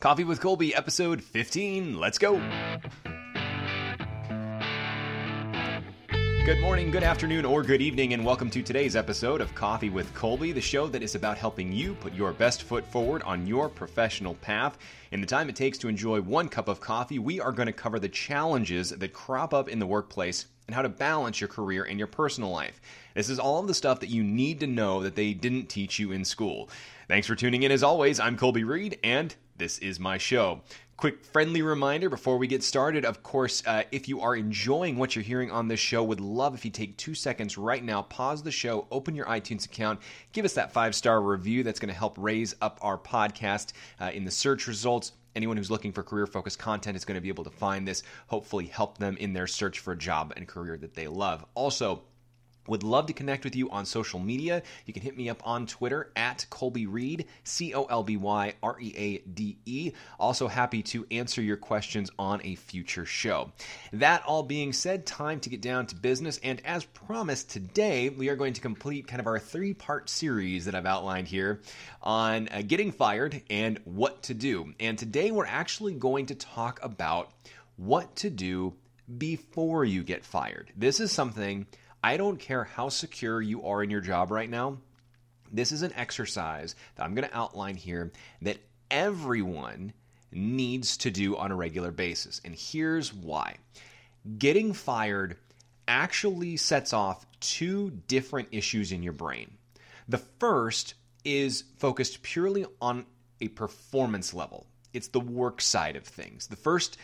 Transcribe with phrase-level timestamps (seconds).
[0.00, 2.00] Coffee with Colby, episode 15.
[2.00, 2.40] Let's go.
[6.46, 10.14] Good morning, good afternoon, or good evening, and welcome to today's episode of Coffee with
[10.14, 13.68] Colby, the show that is about helping you put your best foot forward on your
[13.68, 14.78] professional path.
[15.12, 17.72] In the time it takes to enjoy one cup of coffee, we are going to
[17.72, 21.84] cover the challenges that crop up in the workplace and how to balance your career
[21.84, 22.80] and your personal life.
[23.14, 25.98] This is all of the stuff that you need to know that they didn't teach
[25.98, 26.70] you in school.
[27.06, 28.18] Thanks for tuning in as always.
[28.18, 30.62] I'm Colby Reade, and this is my show.
[30.96, 33.04] Quick friendly reminder before we get started.
[33.04, 36.54] Of course, uh, if you are enjoying what you're hearing on this show, would love
[36.54, 40.00] if you take two seconds right now, pause the show, open your iTunes account,
[40.32, 41.62] give us that five star review.
[41.62, 45.70] That's going to help raise up our podcast uh, in the search results anyone who's
[45.70, 48.98] looking for career focused content is going to be able to find this, hopefully, help
[48.98, 51.44] them in their search for a job and career that they love.
[51.54, 52.02] Also,
[52.70, 54.62] would love to connect with you on social media.
[54.86, 58.54] You can hit me up on Twitter at Colby Reade, C O L B Y
[58.62, 59.92] R E A D E.
[60.20, 63.50] Also, happy to answer your questions on a future show.
[63.92, 66.38] That all being said, time to get down to business.
[66.44, 70.66] And as promised, today we are going to complete kind of our three part series
[70.66, 71.60] that I've outlined here
[72.00, 74.72] on uh, getting fired and what to do.
[74.78, 77.32] And today we're actually going to talk about
[77.76, 78.74] what to do
[79.18, 80.72] before you get fired.
[80.76, 81.66] This is something
[82.02, 84.78] I don't care how secure you are in your job right now.
[85.52, 88.58] This is an exercise that I'm going to outline here that
[88.90, 89.92] everyone
[90.32, 92.40] needs to do on a regular basis.
[92.44, 93.56] And here's why
[94.38, 95.36] getting fired
[95.88, 99.56] actually sets off two different issues in your brain.
[100.08, 103.06] The first is focused purely on
[103.40, 106.48] a performance level, it's the work side of things.
[106.48, 106.98] The first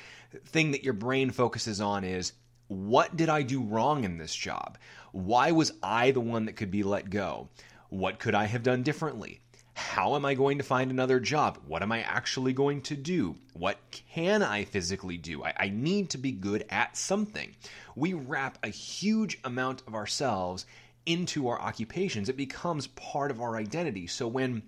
[0.46, 2.32] thing that your brain focuses on is
[2.68, 4.78] what did I do wrong in this job?
[5.12, 7.48] Why was I the one that could be let go?
[7.88, 9.40] What could I have done differently?
[9.74, 11.58] How am I going to find another job?
[11.66, 13.36] What am I actually going to do?
[13.52, 15.44] What can I physically do?
[15.44, 17.54] I, I, need to be good at something.
[17.94, 20.64] We wrap a huge amount of ourselves
[21.04, 24.08] into our occupations, it becomes part of our identity.
[24.08, 24.62] So when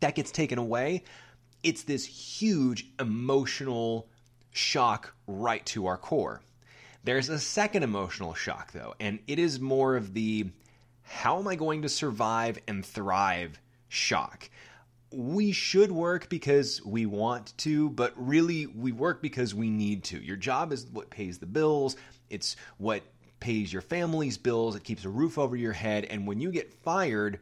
[0.00, 1.02] that gets taken away,
[1.62, 4.08] it's this huge emotional
[4.50, 6.42] shock right to our core.
[7.04, 10.50] There's a second emotional shock, though, and it is more of the
[11.02, 13.58] how am I going to survive and thrive
[13.88, 14.48] shock.
[15.10, 20.22] We should work because we want to, but really we work because we need to.
[20.22, 21.96] Your job is what pays the bills,
[22.30, 23.02] it's what
[23.40, 26.72] pays your family's bills, it keeps a roof over your head, and when you get
[26.72, 27.40] fired,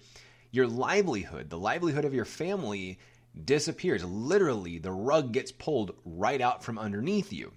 [0.51, 2.99] your livelihood, the livelihood of your family,
[3.45, 4.03] disappears.
[4.05, 7.53] Literally, the rug gets pulled right out from underneath you.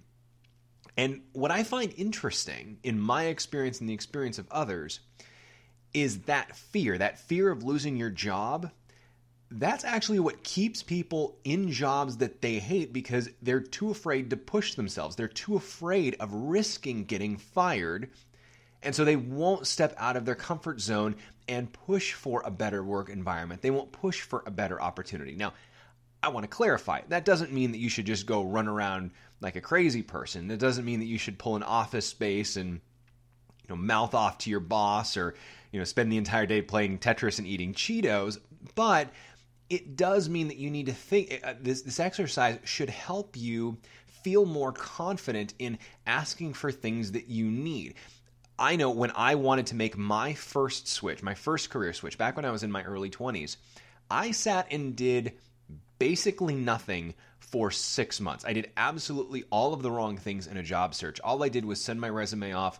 [0.96, 5.00] And what I find interesting in my experience and the experience of others
[5.92, 8.70] is that fear, that fear of losing your job.
[9.50, 14.36] That's actually what keeps people in jobs that they hate because they're too afraid to
[14.36, 15.14] push themselves.
[15.14, 18.10] They're too afraid of risking getting fired.
[18.82, 21.16] And so they won't step out of their comfort zone
[21.48, 23.62] and push for a better work environment.
[23.62, 25.36] They won't push for a better opportunity.
[25.36, 25.54] Now,
[26.22, 29.10] I want to clarify that doesn't mean that you should just go run around
[29.44, 30.48] like a crazy person.
[30.48, 34.38] That doesn't mean that you should pull an office space and you know mouth off
[34.38, 35.34] to your boss or
[35.70, 38.38] you know spend the entire day playing Tetris and eating Cheetos,
[38.74, 39.10] but
[39.70, 43.76] it does mean that you need to think uh, this this exercise should help you
[44.06, 47.94] feel more confident in asking for things that you need.
[48.58, 52.36] I know when I wanted to make my first switch, my first career switch back
[52.36, 53.56] when I was in my early 20s,
[54.10, 55.32] I sat and did
[56.04, 58.44] basically nothing for six months.
[58.44, 61.18] I did absolutely all of the wrong things in a job search.
[61.20, 62.78] All I did was send my resume off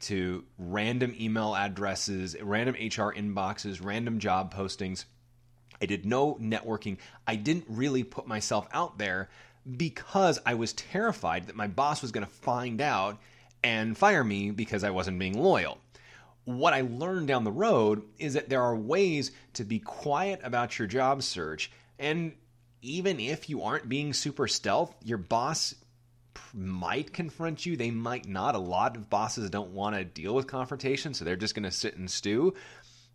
[0.00, 5.04] to random email addresses, random HR inboxes, random job postings.
[5.80, 6.96] I did no networking.
[7.28, 9.28] I didn't really put myself out there
[9.76, 13.20] because I was terrified that my boss was going to find out
[13.62, 15.78] and fire me because I wasn't being loyal.
[16.44, 20.76] What I learned down the road is that there are ways to be quiet about
[20.76, 21.70] your job search
[22.00, 22.32] and
[22.84, 25.74] even if you aren't being super stealth, your boss
[26.52, 27.76] might confront you.
[27.76, 28.54] They might not.
[28.54, 31.70] A lot of bosses don't want to deal with confrontation, so they're just going to
[31.70, 32.54] sit and stew.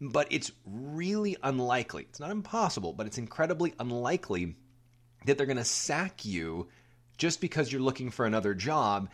[0.01, 2.07] But it's really unlikely.
[2.10, 4.56] It's not impossible, but it's incredibly unlikely
[5.25, 6.69] that they're going to sack you
[7.18, 9.10] just because you're looking for another job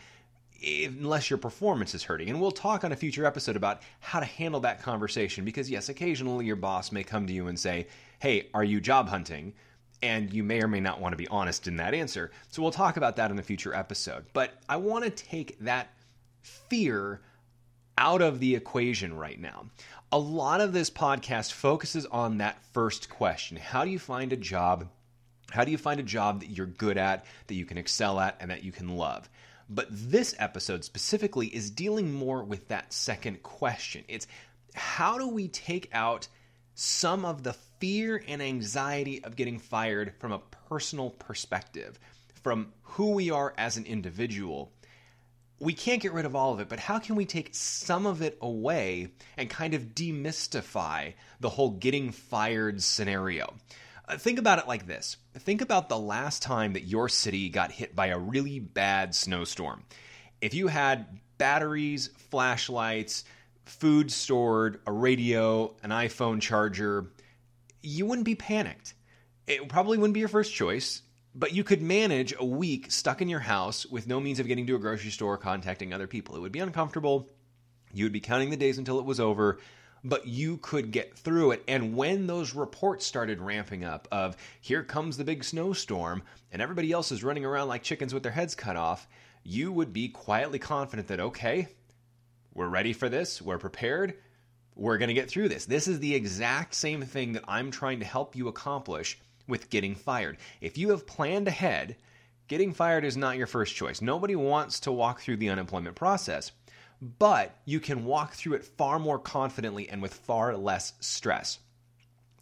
[0.64, 2.30] unless your performance is hurting.
[2.30, 5.90] And we'll talk on a future episode about how to handle that conversation because, yes,
[5.90, 7.88] occasionally your boss may come to you and say,
[8.20, 9.52] Hey, are you job hunting?
[10.02, 12.30] And you may or may not want to be honest in that answer.
[12.50, 14.24] So we'll talk about that in a future episode.
[14.32, 15.90] But I want to take that
[16.42, 17.20] fear
[17.98, 19.66] out of the equation right now.
[20.12, 24.36] A lot of this podcast focuses on that first question How do you find a
[24.36, 24.88] job
[25.50, 28.36] How do you find a job that you're good at, that you can excel at,
[28.40, 29.28] and that you can love?
[29.68, 34.04] But this episode specifically is dealing more with that second question.
[34.06, 34.28] It's
[34.74, 36.28] how do we take out
[36.74, 41.98] some of the fear and anxiety of getting fired from a personal perspective,
[42.42, 44.72] from who we are as an individual?
[45.58, 48.20] We can't get rid of all of it, but how can we take some of
[48.20, 53.54] it away and kind of demystify the whole getting fired scenario?
[54.08, 57.72] Uh, think about it like this think about the last time that your city got
[57.72, 59.82] hit by a really bad snowstorm.
[60.40, 61.06] If you had
[61.38, 63.24] batteries, flashlights,
[63.64, 67.06] food stored, a radio, an iPhone charger,
[67.86, 68.94] you wouldn't be panicked.
[69.46, 71.02] It probably wouldn't be your first choice,
[71.34, 74.66] but you could manage a week stuck in your house with no means of getting
[74.66, 76.34] to a grocery store or contacting other people.
[76.36, 77.30] It would be uncomfortable.
[77.92, 79.58] You would be counting the days until it was over,
[80.02, 81.62] but you could get through it.
[81.68, 86.90] And when those reports started ramping up of here comes the big snowstorm and everybody
[86.92, 89.06] else is running around like chickens with their heads cut off,
[89.44, 91.68] you would be quietly confident that okay,
[92.52, 93.40] we're ready for this.
[93.40, 94.14] We're prepared.
[94.76, 95.64] We're going to get through this.
[95.64, 99.18] This is the exact same thing that I'm trying to help you accomplish
[99.48, 100.36] with getting fired.
[100.60, 101.96] If you have planned ahead,
[102.46, 104.02] getting fired is not your first choice.
[104.02, 106.52] Nobody wants to walk through the unemployment process,
[107.00, 111.58] but you can walk through it far more confidently and with far less stress.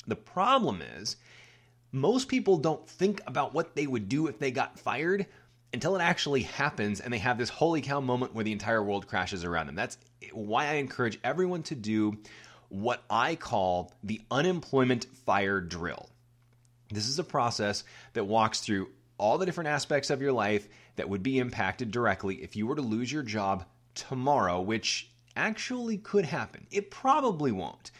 [0.06, 1.16] The problem is,
[1.92, 5.26] most people don't think about what they would do if they got fired
[5.75, 9.09] until it actually happens and they have this holy cow moment where the entire world
[9.09, 9.75] crashes around them.
[9.75, 9.99] That's
[10.32, 12.17] why I encourage everyone to do
[12.69, 16.09] what I call the unemployment fire drill.
[16.91, 17.82] This is a process
[18.12, 18.88] that walks through
[19.19, 22.77] all the different aspects of your life that would be impacted directly if you were
[22.77, 23.65] to lose your job
[23.97, 26.69] tomorrow, which actually could happen.
[26.70, 27.91] It probably won't.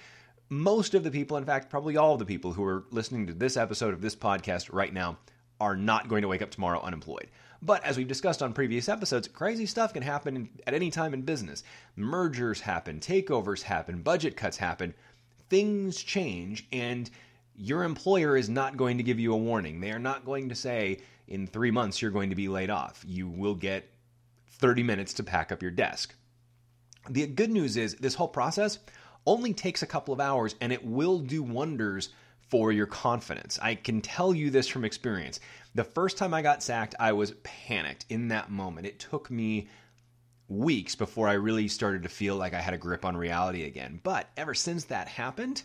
[0.49, 3.35] Most of the people, in fact, probably all of the people who are listening to
[3.35, 5.19] this episode of this podcast right now,
[5.61, 7.31] are not going to wake up tomorrow unemployed.
[7.65, 11.23] But as we've discussed on previous episodes, crazy stuff can happen at any time in
[11.23, 11.65] business.
[11.97, 14.93] Mergers happen, takeovers happen, budget cuts happen,
[15.49, 17.11] things change, and
[17.57, 19.81] your employer is not going to give you a warning.
[19.81, 23.03] They are not going to say, in three months, you're going to be laid off.
[23.07, 23.89] You will get
[24.51, 26.15] 30 minutes to pack up your desk.
[27.09, 28.79] The good news is, this whole process
[29.27, 32.11] only takes a couple of hours and it will do wonders
[32.55, 33.59] for your confidence.
[33.61, 35.41] I can tell you this from experience.
[35.75, 38.87] The first time I got sacked, I was panicked in that moment.
[38.87, 39.67] It took me
[40.47, 43.99] weeks before I really started to feel like I had a grip on reality again.
[44.01, 45.65] But ever since that happened,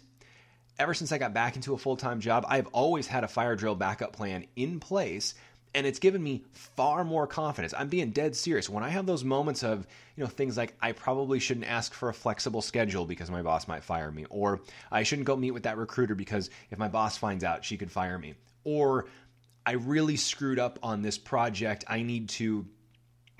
[0.79, 3.55] ever since I got back into a full time job, I've always had a fire
[3.55, 5.35] drill backup plan in place
[5.73, 7.73] and it's given me far more confidence.
[7.77, 8.69] I'm being dead serious.
[8.69, 9.85] When I have those moments of,
[10.15, 13.67] you know, things like I probably shouldn't ask for a flexible schedule because my boss
[13.67, 14.61] might fire me, or
[14.91, 17.91] I shouldn't go meet with that recruiter because if my boss finds out, she could
[17.91, 18.33] fire me,
[18.63, 19.05] or
[19.65, 21.85] I really screwed up on this project.
[21.87, 22.65] I need to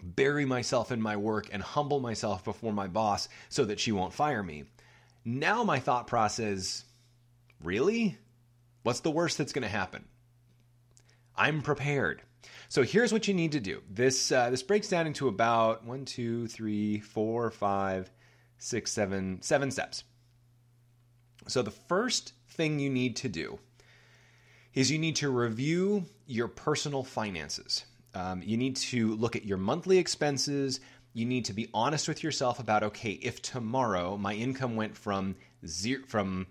[0.01, 4.13] bury myself in my work and humble myself before my boss so that she won't
[4.13, 4.65] fire me.
[5.25, 6.85] Now my thought process,
[7.63, 8.17] really?
[8.83, 10.05] What's the worst that's going to happen?
[11.39, 12.21] I'm prepared.
[12.68, 13.81] So here's what you need to do.
[13.89, 18.12] This uh, this breaks down into about one, two, three, four, five,
[18.57, 20.03] six, seven, seven steps.
[21.47, 23.57] So the first thing you need to do
[24.74, 27.86] is you need to review your personal finances.
[28.13, 30.81] Um, you need to look at your monthly expenses.
[31.13, 35.38] You need to be honest with yourself about okay, if tomorrow my income went from
[35.65, 36.48] zero from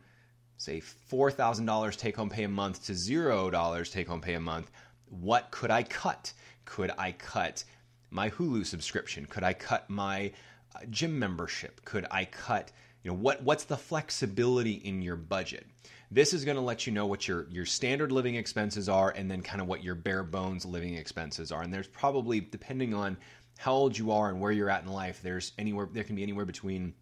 [0.59, 4.71] say $4,000 take home pay a month to $0 take home pay a month,
[5.09, 6.33] what could I cut?
[6.65, 7.65] Could I cut
[8.11, 9.25] my Hulu subscription?
[9.27, 10.33] Could I cut my
[10.75, 11.85] uh, gym membership?
[11.85, 12.73] Could I cut,
[13.03, 15.67] you know, what what's the flexibility in your budget?
[16.11, 19.31] This is going to let you know what your your standard living expenses are and
[19.31, 21.63] then kind of what your bare bones living expenses are.
[21.63, 23.17] And there's probably depending on
[23.59, 26.23] how old you are and where you're at in life, there's anywhere there can be
[26.23, 26.95] anywhere between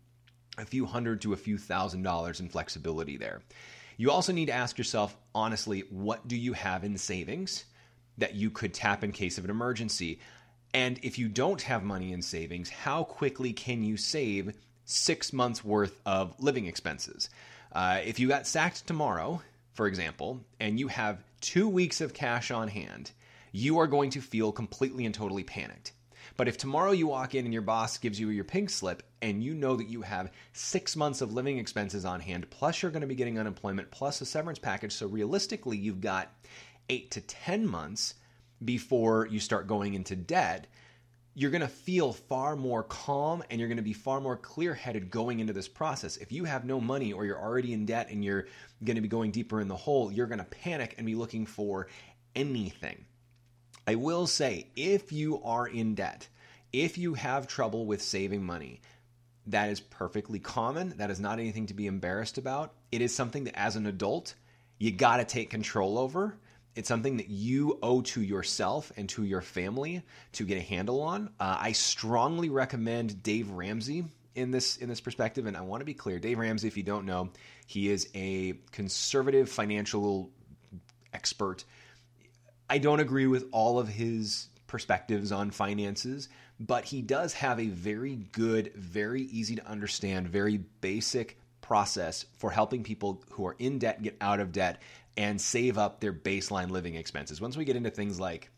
[0.59, 3.43] a few hundred to a few thousand dollars in flexibility there.
[3.97, 7.65] You also need to ask yourself honestly, what do you have in savings
[8.19, 10.21] that you could tap in case of an emergency?
[10.75, 15.65] And if you don't have money in savings, how quickly can you save six months
[15.65, 17.31] worth of living expenses?
[17.73, 19.43] Uh, if you got sacked tomorrow,
[19.75, 23.11] for example, and you have two weeks of cash on hand,
[23.53, 25.93] you are going to feel completely and totally panicked.
[26.37, 29.43] But if tomorrow you walk in and your boss gives you your pink slip and
[29.43, 33.03] you know that you have six months of living expenses on hand, plus you're going
[33.03, 36.33] to be getting unemployment, plus a severance package, so realistically you've got
[36.89, 38.15] eight to 10 months
[38.65, 40.67] before you start going into debt,
[41.35, 44.73] you're going to feel far more calm and you're going to be far more clear
[44.73, 46.17] headed going into this process.
[46.17, 48.47] If you have no money or you're already in debt and you're
[48.83, 51.45] going to be going deeper in the hole, you're going to panic and be looking
[51.45, 51.89] for
[52.35, 53.05] anything.
[53.87, 56.29] I will say, if you are in debt,
[56.73, 58.81] if you have trouble with saving money,
[59.47, 60.95] that is perfectly common.
[60.97, 62.73] That is not anything to be embarrassed about.
[62.91, 64.35] It is something that, as an adult,
[64.79, 66.37] you got to take control over.
[66.75, 70.03] It's something that you owe to yourself and to your family
[70.33, 71.31] to get a handle on.
[71.41, 75.87] Uh, I strongly recommend Dave Ramsey in this in this perspective, and I want to
[75.87, 76.19] be clear.
[76.19, 77.31] Dave Ramsey, if you don't know,
[77.67, 80.31] he is a conservative financial
[81.15, 81.65] expert.
[82.69, 87.69] I don't agree with all of his perspectives on finances, but he does have a
[87.69, 93.79] very good, very easy to understand, very basic process for helping people who are in
[93.79, 94.81] debt get out of debt
[95.17, 97.41] and save up their baseline living expenses.
[97.41, 98.51] Once we get into things like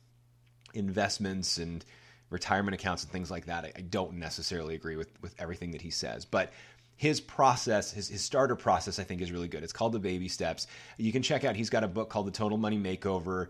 [0.75, 1.85] investments and
[2.31, 5.91] retirement accounts and things like that, I, don't necessarily agree with, with everything that he
[5.91, 6.25] says.
[6.25, 6.53] But
[6.97, 9.63] his process, his, his starter process, I think is really good.
[9.63, 10.67] It's called The Baby Steps.
[10.99, 13.49] You can check out, he's got a book called The Total Money Makeover.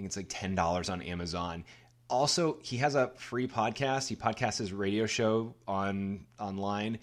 [0.00, 1.64] Think it's like $10 on Amazon.
[2.08, 4.08] Also, he has a free podcast.
[4.08, 6.98] He podcasts his radio show on online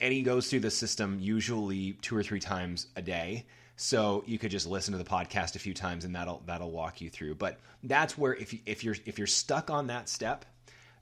[0.00, 3.46] and he goes through the system usually two or three times a day.
[3.76, 7.00] So you could just listen to the podcast a few times, and that'll that'll walk
[7.00, 7.34] you through.
[7.34, 10.46] But that's where if if you're if you're stuck on that step,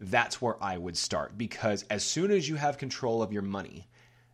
[0.00, 3.88] that's where I would start because as soon as you have control of your money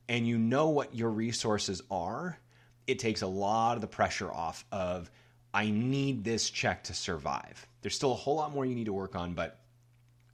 [0.08, 2.38] and you know what your resources are,
[2.86, 5.10] it takes a lot of the pressure off of
[5.52, 7.66] I need this check to survive.
[7.82, 9.60] There's still a whole lot more you need to work on, but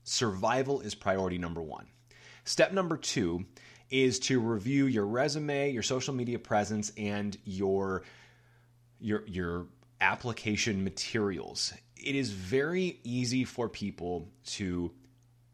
[0.03, 1.87] survival is priority number 1.
[2.45, 3.43] Step number 2
[3.89, 8.03] is to review your resume, your social media presence, and your
[8.99, 9.67] your your
[10.01, 11.73] application materials.
[11.95, 14.91] It is very easy for people to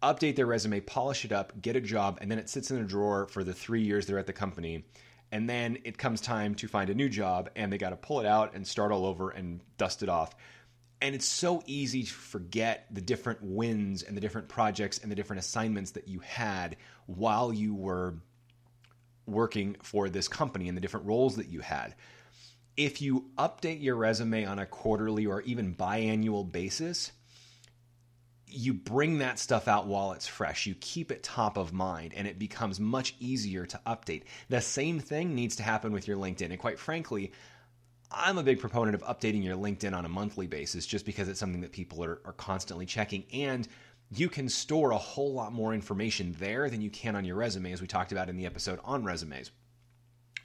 [0.01, 2.83] update their resume, polish it up, get a job, and then it sits in a
[2.83, 4.85] drawer for the three years they're at the company.
[5.33, 8.19] And then it comes time to find a new job, and they got to pull
[8.19, 10.35] it out and start all over and dust it off.
[11.01, 15.15] And it's so easy to forget the different wins and the different projects and the
[15.15, 18.13] different assignments that you had while you were
[19.25, 21.95] working for this company and the different roles that you had.
[22.77, 27.11] If you update your resume on a quarterly or even biannual basis,
[28.53, 30.65] you bring that stuff out while it's fresh.
[30.65, 34.23] You keep it top of mind and it becomes much easier to update.
[34.49, 36.51] The same thing needs to happen with your LinkedIn.
[36.51, 37.31] And quite frankly,
[38.11, 41.39] I'm a big proponent of updating your LinkedIn on a monthly basis just because it's
[41.39, 43.25] something that people are, are constantly checking.
[43.33, 43.67] And
[44.11, 47.71] you can store a whole lot more information there than you can on your resume,
[47.71, 49.51] as we talked about in the episode on resumes.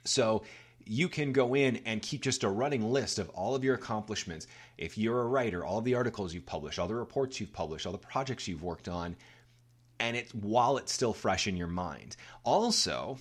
[0.03, 0.43] So
[0.85, 4.47] you can go in and keep just a running list of all of your accomplishments.
[4.77, 7.91] If you're a writer, all the articles you've published, all the reports you've published, all
[7.91, 9.15] the projects you've worked on,
[9.99, 12.15] and it's while it's still fresh in your mind.
[12.43, 13.17] Also,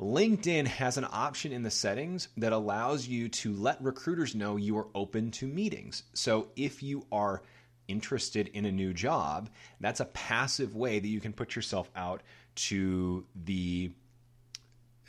[0.00, 4.76] LinkedIn has an option in the settings that allows you to let recruiters know you
[4.78, 6.02] are open to meetings.
[6.12, 7.42] So if you are
[7.88, 9.48] interested in a new job,
[9.80, 12.22] that's a passive way that you can put yourself out
[12.56, 13.92] to the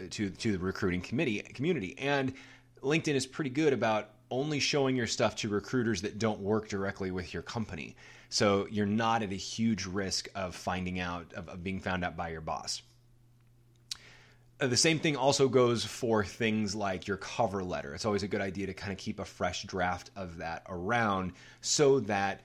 [0.10, 1.98] to to the recruiting committee community.
[1.98, 2.34] And
[2.82, 7.12] LinkedIn is pretty good about only showing your stuff to recruiters that don't work directly
[7.12, 7.96] with your company.
[8.30, 12.18] So you're not at a huge risk of finding out of, of being found out
[12.18, 12.82] by your boss.
[14.60, 17.94] Uh, the same thing also goes for things like your cover letter.
[17.94, 21.34] It's always a good idea to kind of keep a fresh draft of that around
[21.62, 22.42] so that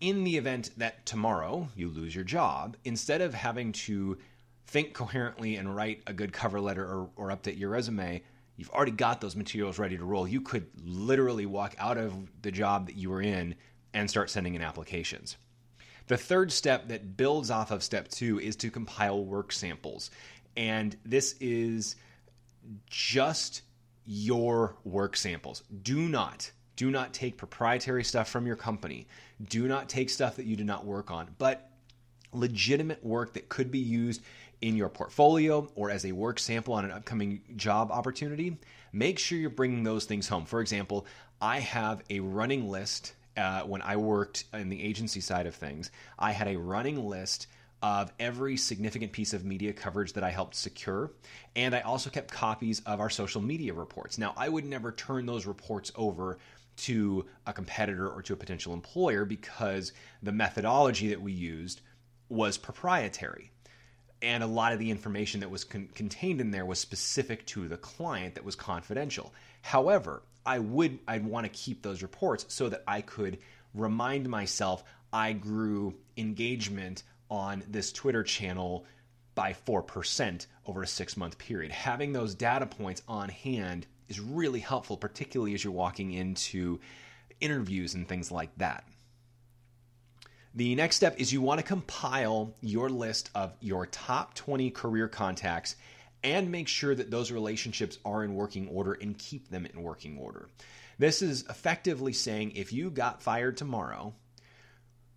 [0.00, 4.18] in the event that tomorrow you lose your job, instead of having to
[4.66, 8.22] think coherently and write a good cover letter or, or update your resume,
[8.56, 10.26] you've already got those materials ready to roll.
[10.26, 13.54] You could literally walk out of the job that you were in
[13.94, 15.36] and start sending in applications.
[16.08, 20.10] The third step that builds off of step two is to compile work samples.
[20.56, 21.96] And this is
[22.86, 23.62] just
[24.04, 25.62] your work samples.
[25.82, 29.06] Do not do not take proprietary stuff from your company.
[29.42, 31.70] Do not take stuff that you did not work on, but
[32.32, 34.20] legitimate work that could be used
[34.60, 38.58] in your portfolio or as a work sample on an upcoming job opportunity.
[38.92, 40.46] Make sure you're bringing those things home.
[40.46, 41.06] For example,
[41.40, 45.90] I have a running list uh, when I worked in the agency side of things.
[46.18, 47.48] I had a running list
[47.82, 51.12] of every significant piece of media coverage that I helped secure.
[51.54, 54.16] And I also kept copies of our social media reports.
[54.16, 56.38] Now, I would never turn those reports over
[56.76, 61.80] to a competitor or to a potential employer because the methodology that we used
[62.28, 63.52] was proprietary.
[64.22, 67.68] And a lot of the information that was con- contained in there was specific to
[67.68, 69.32] the client that was confidential.
[69.62, 73.38] However, I would I'd want to keep those reports so that I could
[73.74, 78.86] remind myself I grew engagement on this Twitter channel
[79.34, 81.70] by 4% over a 6-month period.
[81.72, 86.80] Having those data points on hand is really helpful, particularly as you're walking into
[87.40, 88.84] interviews and things like that.
[90.56, 95.06] The next step is you want to compile your list of your top 20 career
[95.06, 95.76] contacts
[96.24, 100.16] and make sure that those relationships are in working order and keep them in working
[100.16, 100.48] order.
[100.98, 104.14] This is effectively saying if you got fired tomorrow,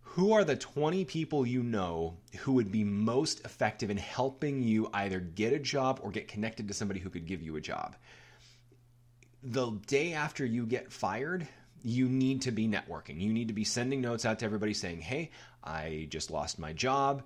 [0.01, 4.89] who are the 20 people you know who would be most effective in helping you
[4.93, 7.96] either get a job or get connected to somebody who could give you a job?
[9.41, 11.48] The day after you get fired,
[11.83, 13.19] you need to be networking.
[13.19, 15.31] You need to be sending notes out to everybody saying, hey,
[15.63, 17.24] I just lost my job.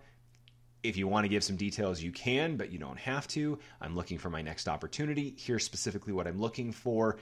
[0.83, 3.57] If you want to give some details, you can, but you don't have to.
[3.79, 5.36] I'm looking for my next opportunity.
[5.38, 7.17] Here's specifically what I'm looking for.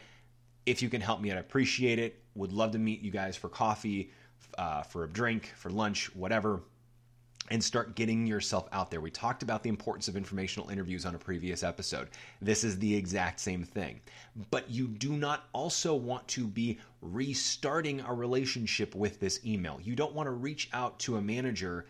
[0.66, 2.24] If you can help me, I'd appreciate it.
[2.36, 4.12] Would love to meet you guys for coffee,
[4.58, 6.62] uh, for a drink, for lunch, whatever
[7.52, 9.02] and start getting yourself out there.
[9.02, 12.08] We talked about the importance of informational interviews on a previous episode.
[12.42, 14.00] This is the exact same thing.
[14.50, 19.80] But you do not also want to be restarting a relationship with this email.
[19.84, 21.88] You don't want to reach out to a manager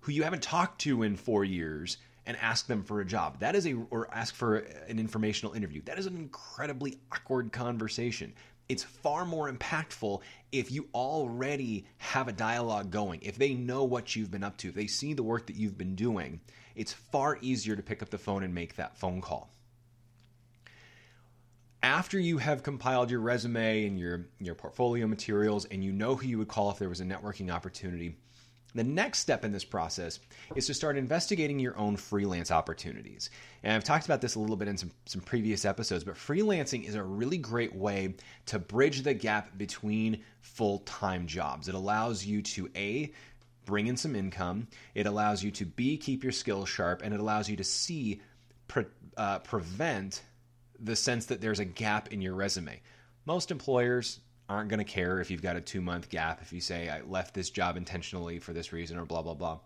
[0.00, 3.38] who you haven't talked to in four years and ask them for a job.
[3.38, 5.82] That is a, or ask for an informational interview.
[5.84, 8.34] That is an incredibly awkward conversation
[8.68, 13.20] it's far more impactful if you already have a dialogue going.
[13.22, 15.78] If they know what you've been up to, if they see the work that you've
[15.78, 16.40] been doing,
[16.74, 19.50] it's far easier to pick up the phone and make that phone call.
[21.82, 26.26] After you have compiled your resume and your, your portfolio materials and you know who
[26.26, 28.16] you would call if there was a networking opportunity,
[28.74, 30.18] the next step in this process
[30.54, 33.30] is to start investigating your own freelance opportunities.
[33.62, 36.86] And I've talked about this a little bit in some, some previous episodes, but freelancing
[36.86, 38.14] is a really great way
[38.46, 41.68] to bridge the gap between full time jobs.
[41.68, 43.12] It allows you to A,
[43.64, 47.20] bring in some income, it allows you to B, keep your skills sharp, and it
[47.20, 48.20] allows you to C,
[48.68, 48.86] pre-
[49.16, 50.22] uh, prevent
[50.80, 52.80] the sense that there's a gap in your resume.
[53.24, 54.18] Most employers
[54.52, 57.00] aren't going to care if you've got a two month gap, if you say, I
[57.02, 59.58] left this job intentionally for this reason or blah, blah, blah.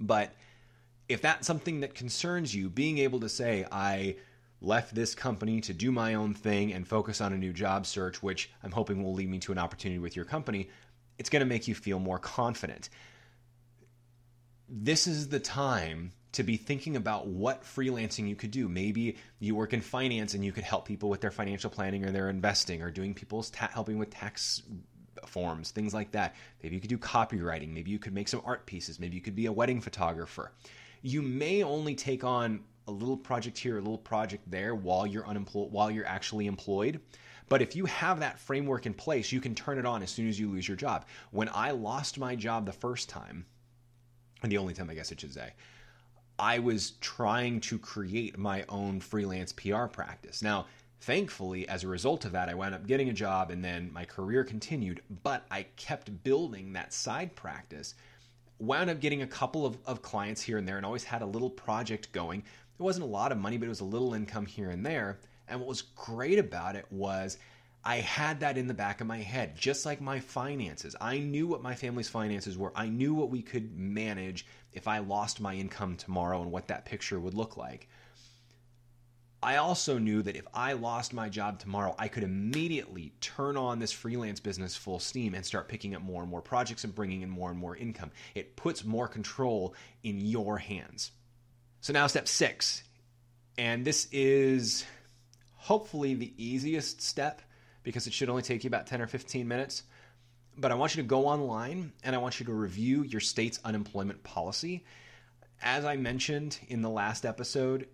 [0.00, 0.34] But
[1.08, 4.16] if that's something that concerns you, being able to say, I
[4.60, 8.22] left this company to do my own thing and focus on a new job search,
[8.22, 10.70] which I'm hoping will lead me to an opportunity with your company,
[11.18, 12.88] it's going to make you feel more confident.
[14.68, 18.68] This is the time to be thinking about what freelancing you could do.
[18.68, 22.10] Maybe you work in finance and you could help people with their financial planning or
[22.10, 24.62] their investing or doing people's ta- helping with tax
[25.26, 26.34] forms, things like that.
[26.62, 27.72] Maybe you could do copywriting.
[27.72, 28.98] Maybe you could make some art pieces.
[28.98, 30.52] Maybe you could be a wedding photographer.
[31.02, 35.26] You may only take on a little project here, a little project there while you're
[35.26, 37.00] unemployed, while you're actually employed.
[37.48, 40.28] But if you have that framework in place, you can turn it on as soon
[40.28, 41.06] as you lose your job.
[41.30, 43.46] When I lost my job the first time,
[44.42, 45.52] and the only time I guess I should say,
[46.38, 50.42] I was trying to create my own freelance PR practice.
[50.42, 50.66] Now,
[51.00, 54.04] thankfully, as a result of that, I wound up getting a job and then my
[54.04, 57.94] career continued, but I kept building that side practice.
[58.58, 61.26] Wound up getting a couple of, of clients here and there and always had a
[61.26, 62.40] little project going.
[62.40, 65.18] It wasn't a lot of money, but it was a little income here and there.
[65.46, 67.38] And what was great about it was
[67.86, 70.96] I had that in the back of my head, just like my finances.
[71.00, 72.72] I knew what my family's finances were.
[72.74, 76.86] I knew what we could manage if I lost my income tomorrow and what that
[76.86, 77.88] picture would look like.
[79.42, 83.78] I also knew that if I lost my job tomorrow, I could immediately turn on
[83.78, 87.20] this freelance business full steam and start picking up more and more projects and bringing
[87.20, 88.10] in more and more income.
[88.34, 91.10] It puts more control in your hands.
[91.82, 92.84] So now, step six,
[93.58, 94.86] and this is
[95.56, 97.42] hopefully the easiest step
[97.84, 99.84] because it should only take you about 10 or 15 minutes.
[100.56, 103.60] But I want you to go online and I want you to review your state's
[103.64, 104.84] unemployment policy.
[105.62, 107.86] As I mentioned in the last episode,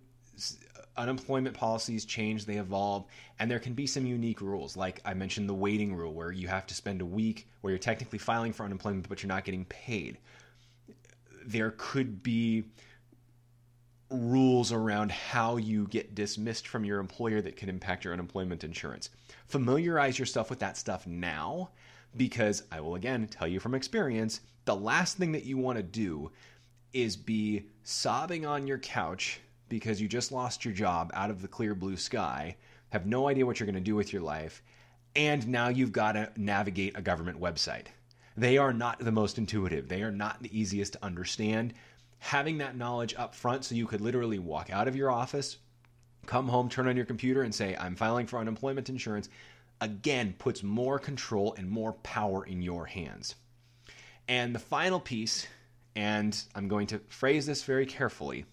[0.96, 3.07] unemployment policies change, they evolve,
[3.38, 4.76] and there can be some unique rules.
[4.76, 7.79] Like I mentioned, the waiting rule, where you have to spend a week where you're
[7.79, 10.18] technically filing for unemployment, but you're not getting paid.
[11.46, 12.64] There could be
[14.11, 19.11] rules around how you get dismissed from your employer that can impact your unemployment insurance.
[19.46, 21.70] Familiarize yourself with that stuff now
[22.16, 25.83] because I will again tell you from experience the last thing that you want to
[25.83, 26.31] do
[26.92, 31.49] is be sobbing on your couch because you just lost your job out of the
[31.49, 32.57] clear blue sky,
[32.90, 34.62] have no idea what you're going to do with your life,
[35.14, 37.87] and now you've got to navigate a government website.
[38.37, 41.75] They are not the most intuitive, they are not the easiest to understand
[42.20, 45.56] having that knowledge up front so you could literally walk out of your office,
[46.26, 49.28] come home, turn on your computer, and say, I'm filing for unemployment insurance,
[49.80, 53.35] again puts more control and more power in your hands.
[54.28, 55.46] And the final piece,
[55.96, 58.44] and I'm going to phrase this very carefully,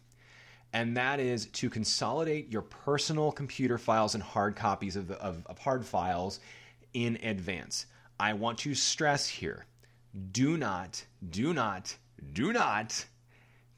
[0.73, 5.45] and that is to consolidate your personal computer files and hard copies of, the, of,
[5.45, 6.39] of hard files
[6.93, 7.86] in advance.
[8.19, 9.65] I want to stress here
[10.32, 11.95] do not, do not,
[12.34, 13.06] do not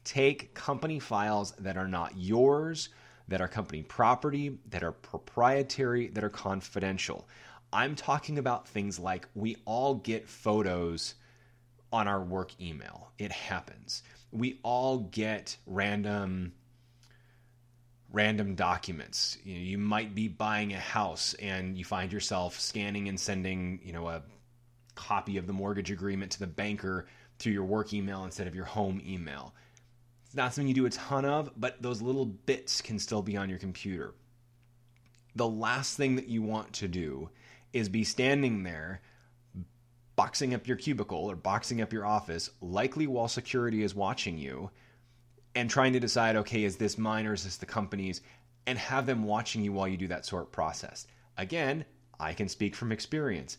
[0.04, 2.88] take company files that are not yours,
[3.28, 7.28] that are company property, that are proprietary, that are confidential.
[7.72, 11.14] I'm talking about things like we all get photos
[11.92, 13.12] on our work email.
[13.18, 14.02] It happens.
[14.32, 16.52] We all get random
[18.12, 19.38] random documents.
[19.44, 23.80] You, know, you might be buying a house and you find yourself scanning and sending,
[23.84, 24.22] you know, a
[24.96, 27.06] copy of the mortgage agreement to the banker
[27.38, 29.54] through your work email instead of your home email.
[30.30, 33.36] It's not something you do a ton of, but those little bits can still be
[33.36, 34.14] on your computer.
[35.34, 37.30] The last thing that you want to do
[37.72, 39.00] is be standing there
[40.14, 44.70] boxing up your cubicle or boxing up your office, likely while security is watching you,
[45.56, 48.20] and trying to decide, okay, is this mine or is this the company's,
[48.68, 51.08] and have them watching you while you do that sort process.
[51.38, 51.84] Again,
[52.20, 53.58] I can speak from experience.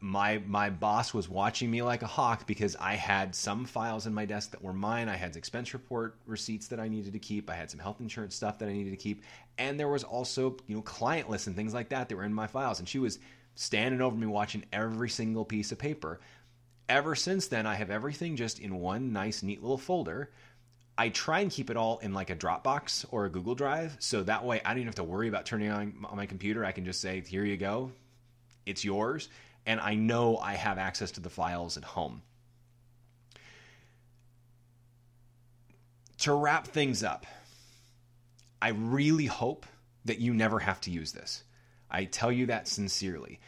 [0.00, 4.14] My my boss was watching me like a hawk because I had some files in
[4.14, 5.08] my desk that were mine.
[5.08, 7.50] I had expense report receipts that I needed to keep.
[7.50, 9.22] I had some health insurance stuff that I needed to keep,
[9.58, 12.34] and there was also you know client lists and things like that that were in
[12.34, 12.78] my files.
[12.78, 13.18] And she was
[13.54, 16.20] standing over me watching every single piece of paper.
[16.88, 20.30] Ever since then, I have everything just in one nice, neat little folder.
[20.98, 24.22] I try and keep it all in like a Dropbox or a Google Drive, so
[24.24, 26.64] that way I don't even have to worry about turning on, on my computer.
[26.64, 27.92] I can just say, "Here you go,
[28.66, 29.28] it's yours,"
[29.70, 32.22] and I know I have access to the files at home.
[36.18, 37.24] To wrap things up,
[38.60, 39.66] I really hope
[40.06, 41.44] that you never have to use this.
[41.88, 43.38] I tell you that sincerely.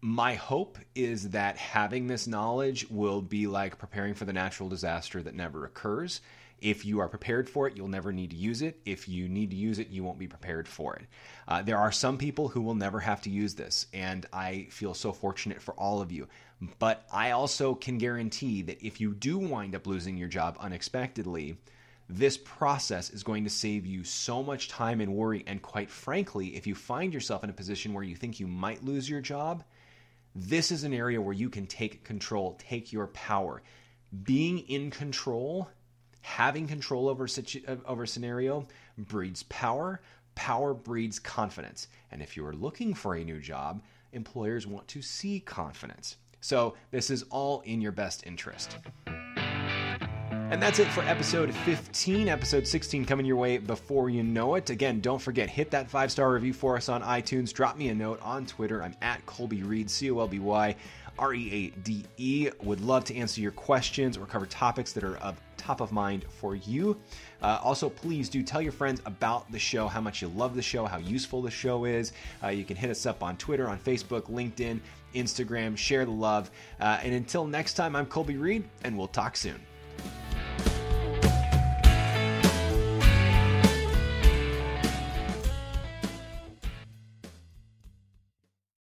[0.00, 5.24] My hope is that having this knowledge will be like preparing for the natural disaster
[5.24, 6.20] that never occurs.
[6.60, 8.80] If you are prepared for it, you'll never need to use it.
[8.84, 11.06] If you need to use it, you won't be prepared for it.
[11.46, 14.94] Uh, there are some people who will never have to use this, and I feel
[14.94, 16.28] so fortunate for all of you.
[16.78, 21.58] But I also can guarantee that if you do wind up losing your job unexpectedly,
[22.08, 25.42] this process is going to save you so much time and worry.
[25.46, 28.84] And quite frankly, if you find yourself in a position where you think you might
[28.84, 29.64] lose your job,
[30.34, 33.62] this is an area where you can take control, take your power.
[34.22, 35.68] Being in control,
[36.24, 40.00] having control over situ- over scenario breeds power.
[40.34, 41.88] Power breeds confidence.
[42.10, 43.82] And if you are looking for a new job,
[44.12, 46.16] employers want to see confidence.
[46.40, 48.78] So, this is all in your best interest.
[49.06, 52.28] And that's it for episode 15.
[52.28, 54.70] Episode 16 coming your way before you know it.
[54.70, 57.52] Again, don't forget, hit that five star review for us on iTunes.
[57.52, 58.82] Drop me a note on Twitter.
[58.82, 60.74] I'm at Colby Reade, C O L B Y
[61.18, 62.50] R E A D E.
[62.62, 66.24] Would love to answer your questions or cover topics that are of top of mind
[66.28, 66.96] for you.
[67.42, 70.62] Uh, also, please do tell your friends about the show, how much you love the
[70.62, 72.12] show, how useful the show is.
[72.42, 74.80] Uh, you can hit us up on Twitter, on Facebook, LinkedIn,
[75.14, 75.76] Instagram.
[75.76, 76.50] Share the love.
[76.80, 79.60] Uh, and until next time, I'm Colby Reade, and we'll talk soon.